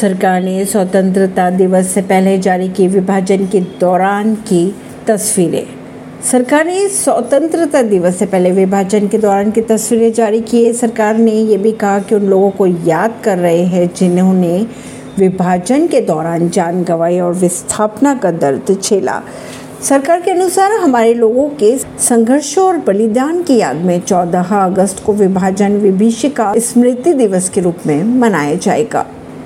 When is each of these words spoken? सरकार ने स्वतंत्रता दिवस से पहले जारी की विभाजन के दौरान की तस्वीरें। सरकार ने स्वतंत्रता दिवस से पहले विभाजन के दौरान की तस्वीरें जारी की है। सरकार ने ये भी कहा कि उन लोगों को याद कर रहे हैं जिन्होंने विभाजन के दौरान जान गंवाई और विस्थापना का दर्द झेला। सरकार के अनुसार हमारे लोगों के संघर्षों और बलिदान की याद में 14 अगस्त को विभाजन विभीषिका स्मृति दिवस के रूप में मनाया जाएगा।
सरकार 0.00 0.42
ने 0.42 0.64
स्वतंत्रता 0.64 1.50
दिवस 1.50 1.86
से 1.86 2.02
पहले 2.02 2.38
जारी 2.38 2.68
की 2.68 2.88
विभाजन 2.88 3.46
के 3.46 3.60
दौरान 3.60 4.34
की 4.34 4.74
तस्वीरें। 5.06 5.66
सरकार 6.30 6.64
ने 6.64 6.88
स्वतंत्रता 6.88 7.82
दिवस 7.82 8.16
से 8.16 8.26
पहले 8.26 8.50
विभाजन 8.50 9.08
के 9.08 9.18
दौरान 9.18 9.50
की 9.50 9.60
तस्वीरें 9.60 10.12
जारी 10.12 10.40
की 10.40 10.64
है। 10.64 10.72
सरकार 10.72 11.18
ने 11.18 11.32
ये 11.32 11.56
भी 11.56 11.72
कहा 11.72 11.98
कि 11.98 12.14
उन 12.14 12.22
लोगों 12.22 12.50
को 12.50 12.66
याद 12.66 13.20
कर 13.24 13.38
रहे 13.38 13.64
हैं 13.64 13.90
जिन्होंने 13.96 14.66
विभाजन 15.18 15.86
के 15.86 16.00
दौरान 16.00 16.48
जान 16.48 16.82
गंवाई 16.84 17.18
और 17.18 17.34
विस्थापना 17.34 18.14
का 18.14 18.30
दर्द 18.30 18.76
झेला। 18.82 19.22
सरकार 19.82 20.20
के 20.20 20.30
अनुसार 20.30 20.72
हमारे 20.72 21.14
लोगों 21.14 21.48
के 21.48 21.78
संघर्षों 21.78 22.66
और 22.66 22.76
बलिदान 22.76 23.42
की 23.42 23.56
याद 23.56 23.76
में 23.76 24.00
14 24.00 24.64
अगस्त 24.64 25.04
को 25.06 25.12
विभाजन 25.12 25.76
विभीषिका 25.76 26.54
स्मृति 26.58 27.12
दिवस 27.12 27.48
के 27.48 27.60
रूप 27.60 27.86
में 27.86 28.02
मनाया 28.04 28.54
जाएगा। 28.54 29.06